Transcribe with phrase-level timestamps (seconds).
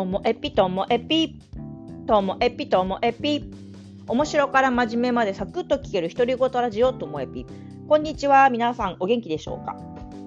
[0.00, 1.38] ともエピともエピ
[2.06, 3.44] ともエピともエピ。
[4.08, 7.44] 面白から真面目までサクッと聞ける独り言ラジオともエピ。
[7.86, 9.76] こんにちは皆さんお元気でしょうか？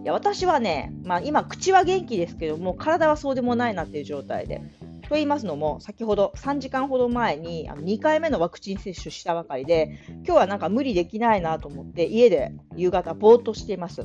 [0.04, 4.62] いや私はね、まあ、今口は元気ですけども体はそうでもないなっていう状態で。
[5.10, 13.98] と言いますのも先ほど3時間ほど前にあの2回目のワクチン接種したばかりで今日はなんか無理できないなと思って家で夕方ぼーっとしています。
[13.98, 14.04] で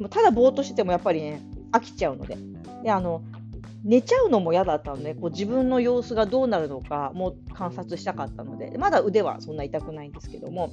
[0.00, 2.36] もただぼーっとしててもやっぱりね飽きちゃうので。
[2.82, 3.22] であの
[3.86, 10.72] 寝ちゃうのも嫌だったので、こう自分の様子がどうなるのかも観察したかったので、まだ腕はそんな痛くないんですけども、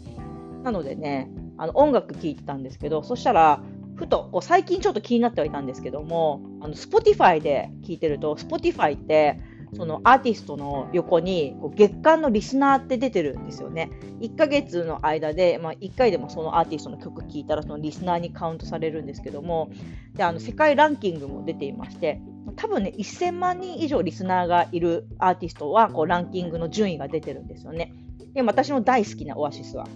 [0.64, 3.62] なのでね、あの音楽聴いてたんですけど、そしたら、
[3.96, 9.40] ふとこう最近ちょっと気になってはいたんですけども、あの Spotify で聴いてると、Spotify って
[9.76, 13.92] そのアーティストの横にこう月間のリスナーって出てるんですよね。
[14.22, 19.70] 1ヶ月の間で、まあ、1回でもそのアーティストの曲聴いたらそのリスナーにカウントされるんですけども
[20.14, 22.22] であの世界ランキングも出ていまして
[22.56, 27.94] 多分ね、1000万人以上リスナーがいるアーティストはこうランキングの順位が出てるんですよね。
[28.34, 29.88] で私の大好きなオアシスは。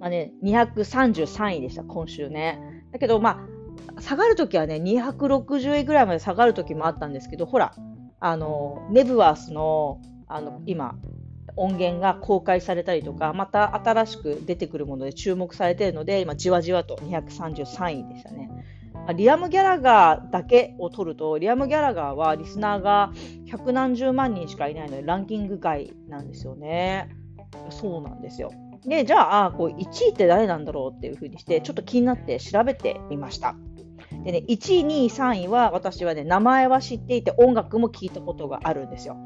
[0.00, 2.60] まあね、233位でした、今週ね。
[2.92, 3.46] だけど、ま
[3.96, 7.74] あ、下がるときはね、260位ぐらいまで下がるときもあったんですけど、ほら、
[8.20, 10.96] あの、ネブワースの、あの、今、
[11.56, 18.50] 音源が公開されたりとか、また新しく出てくるもので注目されているので、今、じわじわと233位でしたね。
[19.12, 23.12] リアム・ギャラガーだけを取ると、リアム・ギャラガーはリスナーが
[23.46, 27.08] 百何十万人しかいないので、ランキング外なんですよね。
[27.70, 28.50] そうなんですよ。
[28.86, 33.54] で、じゃあ、こう1位って誰なんだろうっていうふうにして、ちょっと気になって調べてみました。
[34.24, 39.16] でね、1位、2位、3位は私はね、名前は知っていて、音楽も聞いたことがあるんですよ。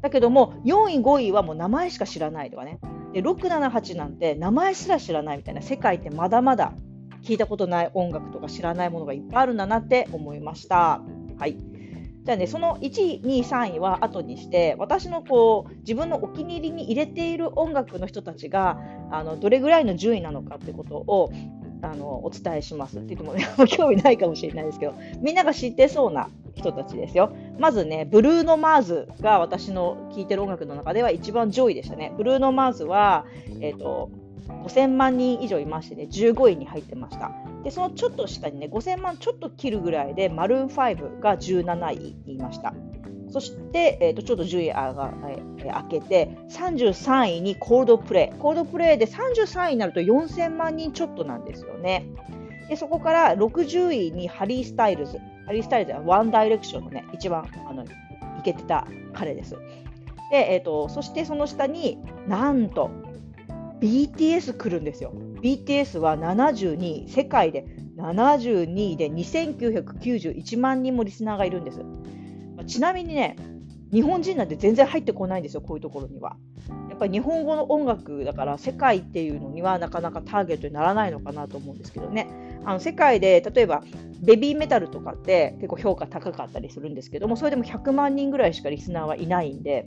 [0.00, 2.78] だけども、4位、5位はもう名前しか知らないとかね。
[3.12, 6.72] で、6、7、8なんて名前すら知らないみたいな世界ってまだまだ
[7.24, 11.00] 聞いたことない音楽とか知らないものがいっぱいあるんだなって思いました。
[11.38, 11.56] はい。
[12.24, 18.78] じゃあね、その1位、2位、3位は後にして、私のこう自分のお気に入りに入れている音楽の人たちが
[19.10, 21.30] あのどれぐらいの順位なのかってことを
[21.82, 27.30] あのお伝えしますって言っても、ね、 興味ないかもしれないですけど、みんなが知ってそうな人たちですよ。
[27.58, 32.12] まずね、ブルーノ・マーズが私の聴いてる音楽の中では一番上位でしたね。
[32.16, 33.26] ブルーノ・マーズは、
[33.60, 34.10] えっ、ー、と、
[34.48, 37.32] 5000万人以上いましてね、15位に入ってました。
[37.62, 42.74] で、そのちょっと下にね、5000万ちょっと切るぐらいで、マルーン5が17位にいました。
[43.30, 48.38] そして、えー、とちょっと順位あが、えー、開けて、33位にコールドプレイ。
[48.38, 52.06] コールドプレイで33位になると4000万人ちょっとなんですよね。
[52.68, 55.18] でそこから60位にハリー・スタイルズ。
[55.46, 57.86] ハリー・スタイルズはワンダイレクションのね、一番あのい
[58.44, 59.56] けてた彼です。
[60.30, 62.90] で、えーとそしてその下になんと
[63.84, 65.12] BTS 来るんですよ。
[65.42, 67.66] BTS は72位、世界で
[67.98, 71.80] 72位で2991万人もリスナーがいるんです。
[72.66, 73.36] ちなみにね、
[73.92, 76.38] 日本人なんて全然入ってこないんですよ、こういうところには。
[76.88, 82.28] やっぱり日本語の音楽だから世界っていうのにはなかなかターゲットにならないのかなと思うんですけどね。
[82.64, 83.82] あの世界で例えば
[84.22, 89.84] ベビーメタルとかって結構評価高かったりするんですけどもそれでも100万人ぐらいしかリスナーはいないんで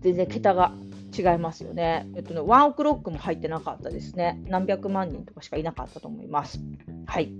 [0.00, 0.74] 全然桁が
[1.16, 2.08] 違いますよね。
[2.16, 4.42] えっとね、ワンオクロックも入ってなかったですね。
[4.46, 6.60] 何百万人とかしかいなかったと思います。
[7.06, 7.32] はい。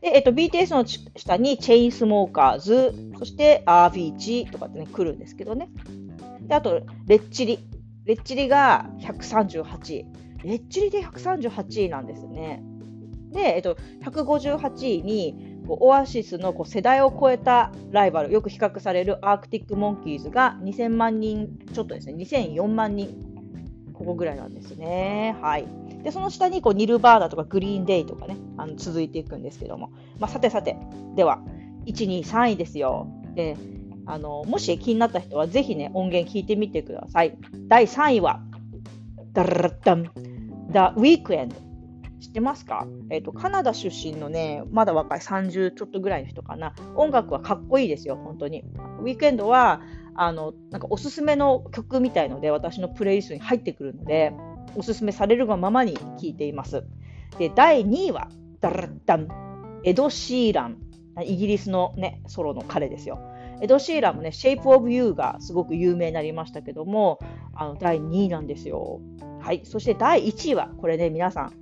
[0.00, 0.84] で、えっと、BTS の
[1.16, 5.70] 下にチェインスモーカーズ、そしてアービーチとかってね、来るんですけどね。
[6.42, 7.58] で、あと、レッチリ。
[8.04, 10.06] レッチリが138位。
[10.44, 12.62] レッチリで138位なんですね。
[13.32, 15.47] で、えっと、158位に、
[15.80, 23.14] オアシスのこう世代を超えたライバル、よく比較されるアークティック・モンキーズが2000万人ちょっとですね、2004万人、
[23.92, 25.36] ここぐらいなんですね。
[25.40, 25.66] はい。
[26.02, 30.76] で、その下にこうニルバーナとかグリーンデイとかね、あの続いていくんですけども、まあ、さてさて、
[31.16, 31.40] では、
[31.86, 33.08] 1、2、3位ですよ。
[33.34, 33.56] で
[34.10, 37.36] あのもし気になった人はぜひね、音源聞いてみてください。
[37.68, 38.40] 第3位は、
[39.32, 40.04] ダラダン、
[40.72, 41.67] The Weekend
[42.20, 48.64] 知ってますか、えーと、カナダ出身のね、まだ若い30ちょっとぐらいの人かな、音楽はかっこいいですよ、本当に。
[49.00, 49.80] ウィークエンドは
[50.14, 54.32] あのなんかおすすめの曲みたいので、私のプレイリストに入ってくるので、
[54.74, 56.84] おすすめされるがままに聴いています。
[57.38, 58.28] で、第2位は、
[58.60, 59.28] ダラッダン、
[59.84, 60.78] エド・シーラン、
[61.24, 63.20] イギリスの、ね、ソロの彼ですよ。
[63.60, 67.18] エド・シーランもね、Shape of You がすごく有名になりましたけども、
[67.54, 69.00] あの第2位なんですよ。
[69.40, 69.62] はい。
[69.64, 71.52] そして第1位は、これね、皆さん、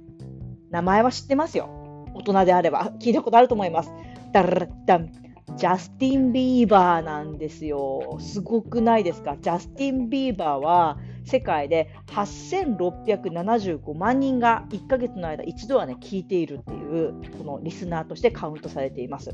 [0.70, 1.68] 名前は知ってますよ。
[2.14, 2.92] 大人であれば。
[2.98, 3.90] 聞いたことあると思います。
[4.32, 5.12] ダラッダン。
[5.56, 8.18] ジャスティン・ビーバーなんですよ。
[8.20, 9.36] すごくないですか？
[9.40, 19.30] ジャスティン・ビーバーは世界で8675万人が1ヶ月の間一度はね聞いているっていうこのリスナーとしてカウントされています。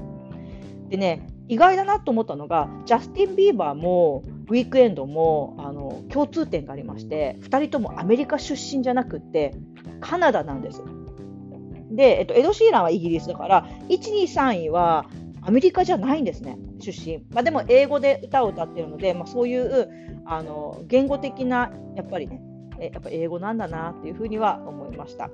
[0.91, 9.55] でね、意外だなと思ったのが、ジャスティン・ビーバーもウィークエンドもあの共通点がありまして、2人ともアメリカ出身じゃなくって、
[10.01, 10.85] カナダなんです。
[11.93, 15.07] で、えっと、エド・シーランはイギリスだから、1、2、3位は
[15.43, 17.19] アメリカじゃないんですね、出身。
[17.31, 19.89] まあ、でも英語で歌を歌ってるので、まあ、そういう
[20.25, 22.41] あの言語的な、やっぱりね、
[22.81, 25.31] えやっぱ英語なんだなっていうふうには思いました。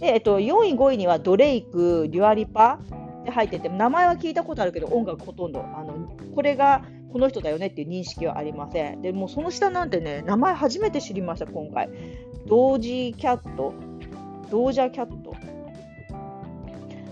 [0.00, 2.78] で、えっと、4位、5位にはドレイク、デュアリパ
[3.24, 6.82] で入ってて、名前は聞いたことあるけど、音楽ほとんど、あのこれが
[7.12, 9.02] この人だよねっていう認識はありません。
[9.02, 11.88] でもその下なんてね、名前初めて知りました、今回。
[12.46, 13.72] ドージーキャット、
[14.50, 15.34] ドージャキャット。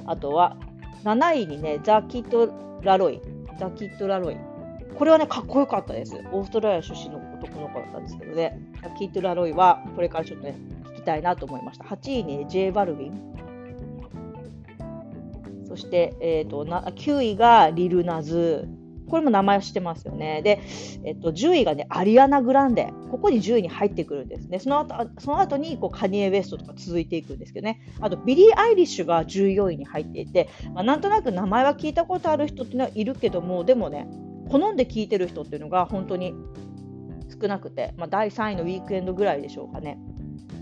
[0.06, 0.56] あとは、
[1.04, 2.52] 7位にね、ザ・キット・
[2.82, 3.20] ラロイ。
[3.58, 4.36] ザ・キット・ラロイ。
[4.96, 6.16] これはね、かっこよかったです。
[6.32, 10.56] オーストラリア出身の男の子だったんですけどね、ザ・キット・ラロイは、これからちょっとね、
[10.92, 11.84] 聞きたいなと思いました。
[11.84, 13.32] 8位に、ね、ジェイ・バルウィン。
[15.66, 18.68] そして、えーと、な9位がリル・ナズ。
[19.12, 20.40] これも名前を知ってますよね。
[20.40, 20.58] で、
[21.04, 22.94] えっと、10位がね、アリアナ・グランデ。
[23.10, 24.58] ここに10位に入ってくるんですね。
[24.58, 27.82] その後その後にこうカニエ・ウェストとか続いていくんですけどね。
[28.00, 34.08] あと、ビリー・アイリッシュが14位に入っていて、まあ、なんとなく名前は聞いたことある人っていうのはいるけども、でもね、
[34.48, 36.32] 好んで聴いてる人っていうのが本当に
[37.38, 39.98] 少なくて、まあ、第3位のウィークエンドぐらいでしょうかね。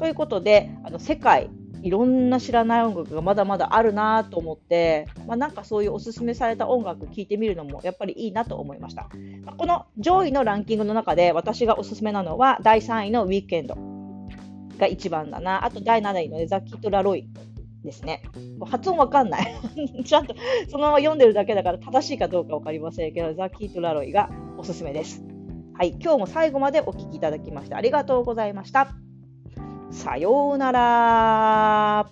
[0.01, 1.51] ということで、あの世界
[1.83, 9.09] いろんな知らない音楽がまだまだあるなと思って、まあ、なんかそういうおすすめされた音楽聴いてみるのもやっぱりいいなと思いました。
[9.45, 13.77] まあ、この上位のランキングの中で私がおすすめなのは第3位のウィークエンド
[14.79, 15.65] が一番だな。
[15.65, 17.29] あと第7位のザ・キット・ラロイ
[17.85, 18.23] ですね。
[18.67, 19.55] 発音わかんない。
[20.05, 20.35] ちゃんと
[20.69, 25.25] そのまま読んでるだけだから正しいかどうか分かりませんけど、ザ・キット・ラロイがおすすめです。
[25.75, 29.10] はい、今日も最後までお聴きいただきましてありがとうございました。
[29.91, 32.11] さようなら。